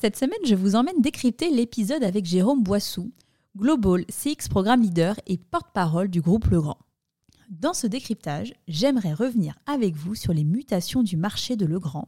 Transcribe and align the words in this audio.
Cette 0.00 0.14
semaine, 0.14 0.38
je 0.44 0.54
vous 0.54 0.76
emmène 0.76 1.00
décrypter 1.00 1.50
l'épisode 1.50 2.04
avec 2.04 2.24
Jérôme 2.24 2.62
Boissou, 2.62 3.10
Global 3.56 4.06
CX 4.06 4.48
Programme 4.48 4.80
Leader 4.80 5.16
et 5.26 5.38
porte-parole 5.38 6.06
du 6.06 6.20
groupe 6.20 6.44
Legrand. 6.44 6.78
Dans 7.50 7.74
ce 7.74 7.88
décryptage, 7.88 8.54
j'aimerais 8.68 9.12
revenir 9.12 9.58
avec 9.66 9.96
vous 9.96 10.14
sur 10.14 10.32
les 10.32 10.44
mutations 10.44 11.02
du 11.02 11.16
marché 11.16 11.56
de 11.56 11.66
Legrand. 11.66 12.06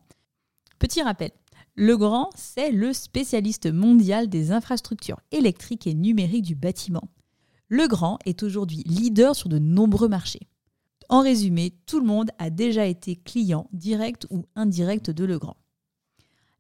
Petit 0.79 1.03
rappel, 1.03 1.33
Legrand, 1.75 2.31
c'est 2.37 2.71
le 2.71 2.93
spécialiste 2.93 3.67
mondial 3.67 4.29
des 4.29 4.53
infrastructures 4.53 5.19
électriques 5.33 5.89
et 5.89 5.95
numériques 5.95 6.47
du 6.47 6.55
bâtiment. 6.55 7.09
Legrand 7.71 8.21
est 8.25 8.45
aujourd'hui 8.45 8.85
leader 8.87 9.35
sur 9.35 9.49
de 9.49 9.59
nombreux 9.59 10.09
marchés. 10.09 10.47
En 11.09 11.23
résumé, 11.23 11.75
tout 11.87 11.99
le 11.99 12.07
monde 12.07 12.31
a 12.39 12.51
déjà 12.51 12.87
été 12.87 13.17
client 13.17 13.69
direct 13.73 14.29
ou 14.31 14.45
indirect 14.55 15.11
de 15.11 15.25
Legrand. 15.25 15.57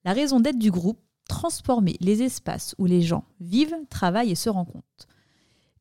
La 0.05 0.13
raison 0.13 0.41
d'être 0.41 0.59
du 0.59 0.73
groupe, 0.73 0.99
transformer 1.31 1.97
les 2.01 2.23
espaces 2.23 2.75
où 2.79 2.87
les 2.87 3.03
gens 3.03 3.23
vivent, 3.39 3.77
travaillent 3.89 4.33
et 4.33 4.35
se 4.35 4.51
rencontrent. 4.51 5.07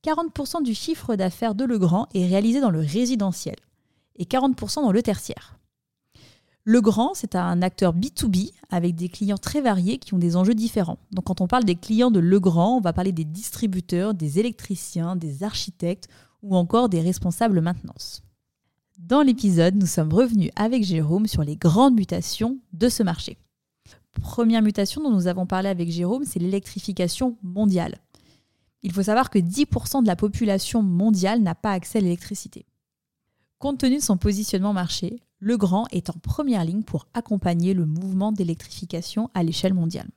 40% 0.05 0.61
du 0.61 0.75
chiffre 0.75 1.15
d'affaires 1.15 1.55
de 1.55 1.65
Legrand 1.65 2.07
est 2.13 2.27
réalisé 2.27 2.61
dans 2.61 2.69
le 2.69 2.79
résidentiel 2.79 3.55
et 4.15 4.25
40% 4.25 4.83
dans 4.83 4.91
le 4.91 5.01
tertiaire. 5.01 5.57
Legrand, 6.65 7.13
c'est 7.15 7.33
un 7.33 7.63
acteur 7.63 7.95
B2B 7.95 8.51
avec 8.69 8.93
des 8.95 9.09
clients 9.09 9.39
très 9.39 9.59
variés 9.59 9.97
qui 9.97 10.13
ont 10.13 10.19
des 10.19 10.35
enjeux 10.35 10.53
différents. 10.53 10.99
Donc 11.11 11.25
quand 11.25 11.41
on 11.41 11.47
parle 11.47 11.63
des 11.63 11.75
clients 11.75 12.11
de 12.11 12.19
Legrand, 12.19 12.77
on 12.77 12.81
va 12.81 12.93
parler 12.93 13.11
des 13.11 13.25
distributeurs, 13.25 14.13
des 14.13 14.37
électriciens, 14.37 15.15
des 15.15 15.41
architectes 15.41 16.07
ou 16.43 16.55
encore 16.55 16.89
des 16.89 17.01
responsables 17.01 17.59
maintenance. 17.59 18.21
Dans 18.99 19.23
l'épisode, 19.23 19.75
nous 19.75 19.87
sommes 19.87 20.13
revenus 20.13 20.51
avec 20.55 20.83
Jérôme 20.83 21.25
sur 21.25 21.43
les 21.43 21.55
grandes 21.55 21.95
mutations 21.95 22.59
de 22.73 22.87
ce 22.87 23.01
marché 23.01 23.37
première 24.21 24.61
mutation 24.61 25.01
dont 25.01 25.11
nous 25.11 25.27
avons 25.27 25.45
parlé 25.45 25.69
avec 25.69 25.91
Jérôme, 25.91 26.25
c'est 26.25 26.39
l'électrification 26.39 27.37
mondiale. 27.43 27.95
Il 28.81 28.91
faut 28.91 29.03
savoir 29.03 29.29
que 29.29 29.39
10% 29.39 30.03
de 30.03 30.07
la 30.07 30.15
population 30.15 30.81
mondiale 30.81 31.41
n'a 31.41 31.55
pas 31.55 31.71
accès 31.71 31.99
à 31.99 32.01
l'électricité. 32.01 32.65
Compte 33.57 33.79
tenu 33.79 33.97
de 33.97 34.01
son 34.01 34.17
positionnement 34.17 34.73
marché, 34.73 35.21
Legrand 35.41 35.85
est 35.91 36.09
en 36.09 36.13
première 36.13 36.63
ligne 36.63 36.83
pour 36.83 37.07
accompagner 37.13 37.73
le 37.73 37.85
mouvement 37.85 38.31
d'électrification 38.31 39.29
à 39.33 39.43
l'échelle 39.43 39.73
mondiale. 39.73 40.09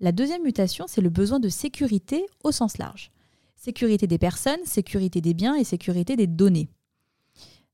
La 0.00 0.12
deuxième 0.12 0.42
mutation, 0.42 0.86
c'est 0.88 1.00
le 1.00 1.10
besoin 1.10 1.40
de 1.40 1.48
sécurité 1.48 2.26
au 2.42 2.52
sens 2.52 2.78
large. 2.78 3.10
Sécurité 3.56 4.06
des 4.06 4.18
personnes, 4.18 4.64
sécurité 4.64 5.20
des 5.20 5.34
biens 5.34 5.54
et 5.54 5.64
sécurité 5.64 6.16
des 6.16 6.26
données. 6.26 6.68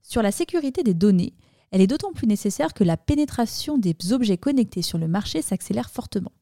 Sur 0.03 0.23
la 0.23 0.33
sécurité 0.33 0.83
des 0.83 0.95
données, 0.95 1.35
elle 1.71 1.81
est 1.81 1.87
d'autant 1.87 2.13
plus 2.13 2.27
nécessaire 2.27 2.75
que 2.75 2.85
la 2.85 2.97
pénétration 2.97 3.79
des 3.79 3.95
objets 4.13 4.39
connectés 4.39 4.83
sur 4.83 4.99
le 4.99 5.09
marché 5.09 5.43
s'accélère 5.43 5.91
fortement. 5.91 6.33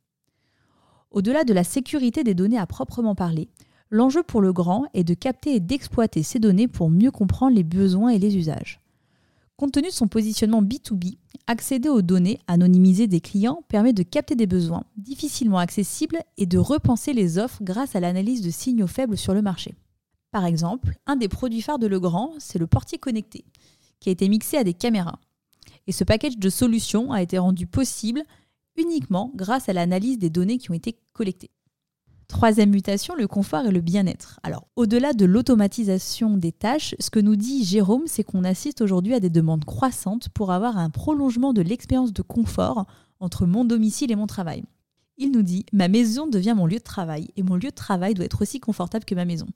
Au-delà 1.11 1.45
de 1.45 1.55
la 1.55 1.65
sécurité 1.65 2.25
des 2.25 2.35
données 2.35 2.59
à 2.59 2.67
proprement 2.67 3.15
parler, 3.15 3.49
l'enjeu 3.91 4.23
pour 4.23 4.41
le 4.41 4.53
grand 4.53 4.87
est 4.95 5.05
de 5.05 5.15
capter 5.15 5.55
et 5.55 5.61
d'exploiter 5.61 6.23
ces 6.23 6.39
données 6.39 6.69
pour 6.69 6.91
mieux 6.91 7.11
comprendre 7.11 7.57
les 7.57 7.65
besoins 7.65 8.11
et 8.11 8.19
les 8.19 8.37
usages. 8.37 8.81
Compte 9.57 9.73
tenu 9.73 9.89
de 9.89 9.93
son 9.93 10.07
positionnement 10.07 10.63
B2B, 10.63 11.17
accéder 11.49 11.89
aux 11.89 12.03
données 12.03 12.39
anonymisées 12.47 13.09
des 13.09 13.21
clients 13.21 13.65
permet 13.69 13.93
de 13.93 14.05
capter 14.05 14.37
des 14.37 14.47
besoins 14.47 14.85
difficilement 14.97 15.59
accessibles 15.59 16.21
et 16.37 16.47
de 16.47 16.59
repenser 16.59 17.13
les 17.13 17.39
offres 17.39 17.63
grâce 17.63 17.97
à 17.97 18.01
l'analyse 18.01 18.43
de 18.43 18.51
signaux 18.51 18.87
faibles 18.87 19.17
sur 19.17 19.35
le 19.35 19.43
marché. 19.43 19.75
Par 20.31 20.45
exemple, 20.45 20.95
un 21.07 21.17
des 21.17 21.29
produits 21.29 21.63
phares 21.63 21.79
de 21.79 21.87
Legrand, 21.87 22.35
c'est 22.39 22.59
le 22.59 22.67
portier 22.67 22.99
connecté, 22.99 23.45
qui 24.01 24.09
a 24.09 24.13
été 24.13 24.29
mixé 24.29 24.57
à 24.57 24.65
des 24.65 24.75
caméras. 24.75 25.19
Et 25.87 25.93
ce 25.93 26.05
package 26.05 26.39
de 26.39 26.51
solutions 26.51 27.13
a 27.13 27.23
été 27.23 27.39
rendu 27.39 27.67
possible 27.67 28.23
uniquement 28.77 29.33
grâce 29.35 29.69
à 29.69 29.73
l'analyse 29.73 30.19
des 30.19 30.31
données 30.31 30.59
qui 30.59 30.71
ont 30.71 30.75
été 30.75 30.99
collectées. 31.13 31.51
Troisième 32.29 32.71
mutation, 32.71 33.15
le 33.15 33.27
confort 33.27 33.65
et 33.65 33.71
le 33.71 33.81
bien-être. 33.81 34.39
Alors, 34.43 34.69
au-delà 34.77 35.15
de 35.15 35.25
l'automatisation 35.25 36.37
des 36.37 36.53
tâches, 36.53 36.95
ce 37.01 37.09
que 37.09 37.21
nous 37.21 37.37
dit 37.37 37.65
Jérôme, 37.65 38.03
c'est 38.07 38.23
qu'on 38.23 38.45
assiste 38.45 38.83
aujourd'hui 38.83 39.15
à 39.15 39.21
des 39.21 39.31
demandes 39.31 39.65
croissantes 39.65 40.29
pour 40.29 40.53
avoir 40.53 40.77
un 40.77 40.91
prolongement 40.91 41.55
de 41.55 41.63
l'expérience 41.63 42.13
de 42.13 42.21
confort 42.21 42.87
entre 43.19 43.47
mon 43.47 43.65
domicile 43.65 44.13
et 44.13 44.17
mon 44.17 44.27
travail. 44.27 44.63
Il 45.17 45.33
nous 45.33 45.43
dit 45.43 45.65
Ma 45.73 45.89
maison 45.89 46.27
devient 46.27 46.55
mon 46.55 46.67
lieu 46.67 46.77
de 46.77 46.83
travail 46.83 47.29
et 47.37 47.43
mon 47.43 47.55
lieu 47.55 47.71
de 47.71 47.75
travail 47.75 48.13
doit 48.13 48.27
être 48.27 48.43
aussi 48.43 48.61
confortable 48.61 49.07
que 49.07 49.15
ma 49.15 49.25
maison. 49.25 49.47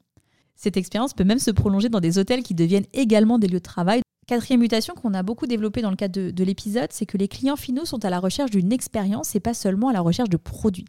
Cette 0.57 0.79
expérience 0.79 1.13
peut 1.13 1.25
même 1.25 1.39
se 1.39 1.51
prolonger 1.51 1.91
dans 1.91 2.01
des 2.01 2.19
hôtels 2.19 2.43
qui 2.43 2.55
deviennent 2.55 2.87
également 2.95 3.39
des 3.39 3.49
lieux 3.49 3.59
de 3.59 3.65
travail 3.65 4.01
Quatrième 4.33 4.61
mutation 4.61 4.95
qu'on 4.95 5.13
a 5.13 5.23
beaucoup 5.23 5.47
développée 5.47 5.83
dans 5.83 5.91
le 5.91 5.97
cadre 5.97 6.31
de, 6.31 6.45
l'épisode, 6.45 6.91
c'est 6.91 7.05
que 7.05 7.19
les 7.19 7.29
clients 7.29 7.57
finaux 7.57 7.85
sont 7.85 8.03
à 8.03 8.09
la 8.09 8.19
recherche 8.19 8.51
d'une 8.51 8.73
expérience 8.73 9.35
et 9.35 9.41
pas 9.41 9.53
seulement 9.53 9.89
à 9.89 9.93
la 9.93 10.01
recherche 10.01 10.31
de 10.31 10.39
produits. 10.39 10.87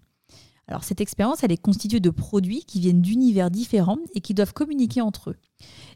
Alors 0.69 0.85
cette 0.85 1.01
expérience, 1.01 1.43
elle 1.43 1.51
est 1.51 1.57
constituée 1.57 1.99
de 1.99 2.09
produits 2.09 2.63
qui 2.63 2.79
viennent 2.79 3.01
d'univers 3.01 3.51
différents 3.51 3.97
et 4.15 4.21
qui 4.21 4.33
doivent 4.33 4.53
communiquer 4.53 5.01
entre 5.01 5.31
eux. 5.31 5.35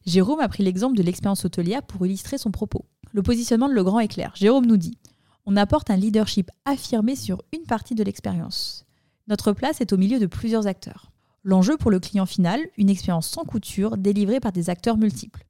Jérôme 0.06 0.42
a 0.42 0.50
pris 0.50 0.62
l'exemple 0.62 0.98
de 0.98 1.04
l'expérience 1.04 1.46
hôtelière 1.46 1.84
pour 1.84 2.06
illustrer 2.06 2.38
son 2.38 2.52
propos. 2.52 2.84
Le 3.14 3.24
positionnement 3.24 3.70
de 3.70 3.74
Legrand 3.74 4.02
est 4.02 4.10
clair. 4.10 4.34
Jérôme 4.36 4.66
nous 4.66 4.76
dit 4.76 4.98
On 5.46 5.56
apporte 5.56 5.90
un 5.90 5.96
leadership 5.96 6.52
affirmé 6.66 7.16
sur 7.16 7.42
une 7.54 7.64
partie 7.64 7.96
de 7.96 8.04
l'expérience. 8.04 8.84
Notre 9.30 9.54
place 9.54 9.80
est 9.80 9.94
au 9.94 9.98
milieu 9.98 10.20
de 10.20 10.26
plusieurs 10.26 10.68
acteurs. 10.68 11.14
L'enjeu 11.46 11.78
pour 11.78 11.92
le 11.92 12.02
client 12.02 12.26
final, 12.26 12.60
une 12.78 12.90
expérience 12.90 13.30
sans 13.30 13.46
couture 13.46 13.96
délivrée 13.96 14.42
par 14.42 14.52
des 14.52 14.70
acteurs 14.70 14.98
multiples. 14.98 15.47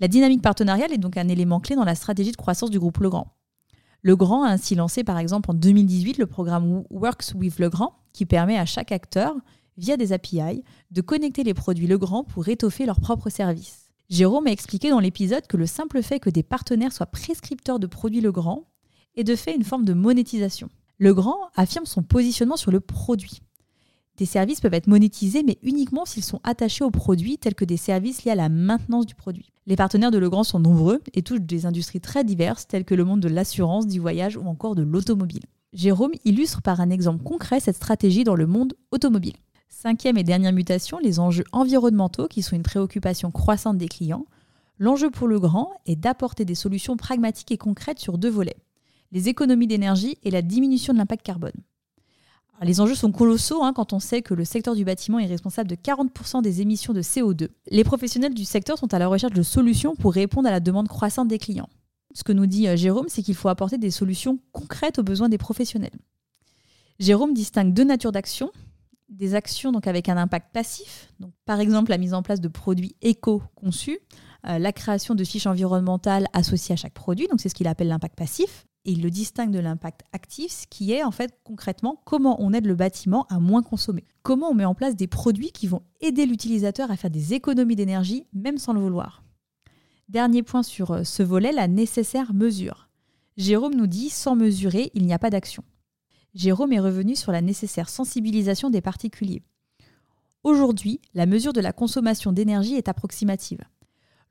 La 0.00 0.06
dynamique 0.06 0.42
partenariale 0.42 0.92
est 0.92 0.98
donc 0.98 1.16
un 1.16 1.28
élément 1.28 1.58
clé 1.58 1.74
dans 1.74 1.84
la 1.84 1.96
stratégie 1.96 2.30
de 2.30 2.36
croissance 2.36 2.70
du 2.70 2.78
groupe 2.78 2.98
Legrand. 2.98 3.34
Legrand 4.04 4.44
a 4.44 4.50
ainsi 4.50 4.76
lancé 4.76 5.02
par 5.02 5.18
exemple 5.18 5.50
en 5.50 5.54
2018 5.54 6.18
le 6.18 6.26
programme 6.26 6.84
Works 6.90 7.32
with 7.34 7.58
Legrand 7.58 7.94
qui 8.12 8.24
permet 8.24 8.58
à 8.58 8.64
chaque 8.64 8.92
acteur, 8.92 9.34
via 9.76 9.96
des 9.96 10.12
API, 10.12 10.62
de 10.90 11.00
connecter 11.00 11.42
les 11.42 11.54
produits 11.54 11.86
Legrand 11.86 12.22
pour 12.22 12.48
étoffer 12.48 12.86
leurs 12.86 13.00
propres 13.00 13.30
services. 13.30 13.90
Jérôme 14.08 14.46
a 14.46 14.52
expliqué 14.52 14.90
dans 14.90 15.00
l'épisode 15.00 15.46
que 15.46 15.56
le 15.56 15.66
simple 15.66 16.02
fait 16.02 16.20
que 16.20 16.30
des 16.30 16.42
partenaires 16.42 16.92
soient 16.92 17.06
prescripteurs 17.06 17.78
de 17.78 17.86
produits 17.86 18.20
Legrand 18.20 18.68
est 19.16 19.24
de 19.24 19.36
fait 19.36 19.54
une 19.54 19.64
forme 19.64 19.84
de 19.84 19.94
monétisation. 19.94 20.68
Legrand 20.98 21.38
affirme 21.56 21.86
son 21.86 22.02
positionnement 22.02 22.56
sur 22.56 22.70
le 22.70 22.80
produit. 22.80 23.40
Des 24.18 24.26
services 24.26 24.60
peuvent 24.60 24.74
être 24.74 24.88
monétisés, 24.88 25.44
mais 25.44 25.58
uniquement 25.62 26.04
s'ils 26.04 26.24
sont 26.24 26.40
attachés 26.42 26.82
aux 26.82 26.90
produits, 26.90 27.38
tels 27.38 27.54
que 27.54 27.64
des 27.64 27.76
services 27.76 28.24
liés 28.24 28.32
à 28.32 28.34
la 28.34 28.48
maintenance 28.48 29.06
du 29.06 29.14
produit. 29.14 29.52
Les 29.66 29.76
partenaires 29.76 30.10
de 30.10 30.18
Legrand 30.18 30.42
sont 30.42 30.58
nombreux 30.58 31.00
et 31.14 31.22
touchent 31.22 31.40
des 31.40 31.66
industries 31.66 32.00
très 32.00 32.24
diverses, 32.24 32.66
telles 32.66 32.84
que 32.84 32.96
le 32.96 33.04
monde 33.04 33.20
de 33.20 33.28
l'assurance, 33.28 33.86
du 33.86 34.00
voyage 34.00 34.36
ou 34.36 34.42
encore 34.42 34.74
de 34.74 34.82
l'automobile. 34.82 35.44
Jérôme 35.72 36.10
illustre 36.24 36.62
par 36.62 36.80
un 36.80 36.90
exemple 36.90 37.22
concret 37.22 37.60
cette 37.60 37.76
stratégie 37.76 38.24
dans 38.24 38.34
le 38.34 38.48
monde 38.48 38.74
automobile. 38.90 39.36
Cinquième 39.68 40.18
et 40.18 40.24
dernière 40.24 40.52
mutation, 40.52 40.98
les 40.98 41.20
enjeux 41.20 41.44
environnementaux 41.52 42.26
qui 42.26 42.42
sont 42.42 42.56
une 42.56 42.62
préoccupation 42.62 43.30
croissante 43.30 43.78
des 43.78 43.86
clients. 43.86 44.26
L'enjeu 44.80 45.10
pour 45.10 45.28
Legrand 45.28 45.70
est 45.86 45.94
d'apporter 45.94 46.44
des 46.44 46.56
solutions 46.56 46.96
pragmatiques 46.96 47.52
et 47.52 47.58
concrètes 47.58 48.00
sur 48.00 48.18
deux 48.18 48.30
volets, 48.30 48.56
les 49.12 49.28
économies 49.28 49.68
d'énergie 49.68 50.18
et 50.24 50.32
la 50.32 50.42
diminution 50.42 50.92
de 50.92 50.98
l'impact 50.98 51.24
carbone. 51.24 51.52
Les 52.62 52.80
enjeux 52.80 52.94
sont 52.94 53.12
colossaux 53.12 53.62
hein, 53.62 53.72
quand 53.72 53.92
on 53.92 54.00
sait 54.00 54.22
que 54.22 54.34
le 54.34 54.44
secteur 54.44 54.74
du 54.74 54.84
bâtiment 54.84 55.18
est 55.18 55.26
responsable 55.26 55.70
de 55.70 55.76
40% 55.76 56.42
des 56.42 56.60
émissions 56.60 56.92
de 56.92 57.02
CO2. 57.02 57.48
Les 57.70 57.84
professionnels 57.84 58.34
du 58.34 58.44
secteur 58.44 58.78
sont 58.78 58.92
à 58.92 58.98
la 58.98 59.06
recherche 59.06 59.32
de 59.32 59.42
solutions 59.42 59.94
pour 59.94 60.12
répondre 60.12 60.48
à 60.48 60.50
la 60.50 60.60
demande 60.60 60.88
croissante 60.88 61.28
des 61.28 61.38
clients. 61.38 61.68
Ce 62.14 62.24
que 62.24 62.32
nous 62.32 62.46
dit 62.46 62.66
euh, 62.66 62.76
Jérôme, 62.76 63.06
c'est 63.08 63.22
qu'il 63.22 63.36
faut 63.36 63.48
apporter 63.48 63.78
des 63.78 63.90
solutions 63.90 64.38
concrètes 64.52 64.98
aux 64.98 65.04
besoins 65.04 65.28
des 65.28 65.38
professionnels. 65.38 65.92
Jérôme 66.98 67.32
distingue 67.32 67.72
deux 67.72 67.84
natures 67.84 68.12
d'actions. 68.12 68.50
Des 69.08 69.34
actions 69.34 69.72
donc 69.72 69.86
avec 69.86 70.08
un 70.08 70.18
impact 70.18 70.52
passif, 70.52 71.12
par 71.46 71.60
exemple 71.60 71.90
la 71.90 71.96
mise 71.96 72.12
en 72.12 72.22
place 72.22 72.42
de 72.42 72.48
produits 72.48 72.94
éco-conçus, 73.00 74.00
euh, 74.46 74.58
la 74.58 74.70
création 74.70 75.14
de 75.14 75.24
fiches 75.24 75.46
environnementales 75.46 76.26
associées 76.34 76.74
à 76.74 76.76
chaque 76.76 76.92
produit, 76.92 77.26
donc 77.26 77.40
c'est 77.40 77.48
ce 77.48 77.54
qu'il 77.54 77.68
appelle 77.68 77.88
l'impact 77.88 78.18
passif 78.18 78.67
et 78.88 78.92
il 78.92 79.02
le 79.02 79.10
distingue 79.10 79.50
de 79.50 79.58
l'impact 79.58 80.00
actif, 80.14 80.50
ce 80.50 80.66
qui 80.66 80.92
est 80.92 81.04
en 81.04 81.10
fait 81.10 81.38
concrètement 81.44 82.00
comment 82.06 82.42
on 82.42 82.54
aide 82.54 82.64
le 82.64 82.74
bâtiment 82.74 83.26
à 83.28 83.38
moins 83.38 83.62
consommer. 83.62 84.06
Comment 84.22 84.48
on 84.48 84.54
met 84.54 84.64
en 84.64 84.74
place 84.74 84.96
des 84.96 85.06
produits 85.06 85.52
qui 85.52 85.66
vont 85.66 85.82
aider 86.00 86.24
l'utilisateur 86.24 86.90
à 86.90 86.96
faire 86.96 87.10
des 87.10 87.34
économies 87.34 87.76
d'énergie, 87.76 88.24
même 88.32 88.56
sans 88.56 88.72
le 88.72 88.80
vouloir. 88.80 89.22
Dernier 90.08 90.42
point 90.42 90.62
sur 90.62 90.92
euh, 90.92 91.04
ce 91.04 91.22
volet, 91.22 91.52
la 91.52 91.68
nécessaire 91.68 92.32
mesure. 92.32 92.88
Jérôme 93.36 93.74
nous 93.74 93.86
dit 93.86 94.08
sans 94.08 94.36
mesurer, 94.36 94.90
il 94.94 95.04
n'y 95.04 95.12
a 95.12 95.18
pas 95.18 95.28
d'action. 95.28 95.64
Jérôme 96.34 96.72
est 96.72 96.80
revenu 96.80 97.14
sur 97.14 97.30
la 97.30 97.42
nécessaire 97.42 97.90
sensibilisation 97.90 98.70
des 98.70 98.80
particuliers. 98.80 99.42
Aujourd'hui, 100.44 101.02
la 101.12 101.26
mesure 101.26 101.52
de 101.52 101.60
la 101.60 101.74
consommation 101.74 102.32
d'énergie 102.32 102.76
est 102.76 102.88
approximative. 102.88 103.60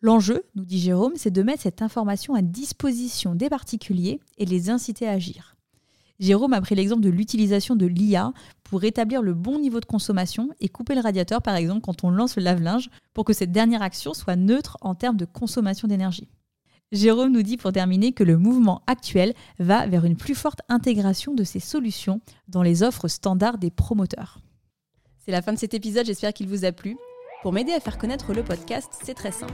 L'enjeu, 0.01 0.44
nous 0.55 0.65
dit 0.65 0.79
Jérôme, 0.79 1.13
c'est 1.15 1.31
de 1.31 1.41
mettre 1.41 1.63
cette 1.63 1.81
information 1.81 2.35
à 2.35 2.41
disposition 2.41 3.33
des 3.33 3.49
particuliers 3.49 4.19
et 4.38 4.45
les 4.45 4.69
inciter 4.69 5.07
à 5.07 5.11
agir. 5.11 5.55
Jérôme 6.19 6.53
a 6.53 6.61
pris 6.61 6.75
l'exemple 6.75 7.01
de 7.01 7.09
l'utilisation 7.09 7.75
de 7.75 7.85
l'IA 7.85 8.33
pour 8.63 8.83
établir 8.83 9.21
le 9.21 9.33
bon 9.33 9.59
niveau 9.59 9.79
de 9.79 9.85
consommation 9.85 10.49
et 10.59 10.69
couper 10.69 10.95
le 10.95 11.01
radiateur 11.01 11.41
par 11.41 11.55
exemple 11.55 11.81
quand 11.81 12.03
on 12.03 12.09
lance 12.09 12.38
le 12.38 12.44
lave-linge 12.44 12.89
pour 13.13 13.23
que 13.23 13.33
cette 13.33 13.51
dernière 13.51 13.83
action 13.83 14.13
soit 14.13 14.35
neutre 14.35 14.77
en 14.81 14.95
termes 14.95 15.17
de 15.17 15.25
consommation 15.25 15.88
d'énergie. 15.88 16.27
Jérôme 16.91 17.31
nous 17.31 17.44
dit 17.44 17.57
pour 17.57 17.73
terminer 17.73 18.13
que 18.13 18.23
le 18.23 18.38
mouvement 18.38 18.81
actuel 18.88 19.33
va 19.59 19.85
vers 19.88 20.05
une 20.05 20.15
plus 20.15 20.35
forte 20.35 20.61
intégration 20.69 21.33
de 21.33 21.44
ces 21.44 21.59
solutions 21.59 22.21
dans 22.47 22.63
les 22.63 22.81
offres 22.81 23.07
standards 23.07 23.57
des 23.57 23.71
promoteurs. 23.71 24.39
C'est 25.19 25.31
la 25.31 25.41
fin 25.41 25.53
de 25.53 25.59
cet 25.59 25.73
épisode, 25.73 26.05
j'espère 26.05 26.33
qu'il 26.33 26.47
vous 26.47 26.65
a 26.65 26.71
plu. 26.71 26.97
Pour 27.44 27.51
m'aider 27.51 27.73
à 27.73 27.79
faire 27.79 27.97
connaître 27.97 28.33
le 28.33 28.44
podcast, 28.44 28.89
c'est 29.03 29.13
très 29.13 29.33
simple. 29.33 29.53